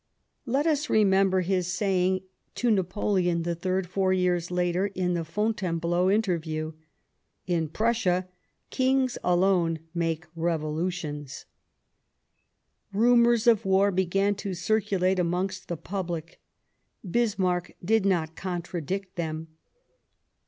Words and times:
Let 0.47 0.65
us 0.65 0.89
remember 0.89 1.41
his 1.41 1.67
saying 1.67 2.21
to 2.55 2.71
Napoleon 2.71 3.45
III, 3.47 3.83
four 3.83 4.11
years 4.11 4.49
later, 4.49 4.87
in 4.87 5.13
the 5.13 5.23
Fontainebleau 5.23 6.09
interview:" 6.09 6.71
In 7.55 7.67
Prussia 7.69 8.27
Kings 8.71 9.19
alone 9.23 9.77
make 9.93 10.25
revolutions," 10.35 11.45
Rumours 12.91 13.45
of 13.45 13.63
war 13.63 13.91
began 13.91 14.33
to 14.37 14.55
circulate 14.55 15.19
amongst 15.19 15.67
the 15.67 15.77
public; 15.77 16.41
Bismarck 17.07 17.71
did 17.85 18.03
not 18.03 18.35
contradict 18.35 19.17
them. 19.17 19.49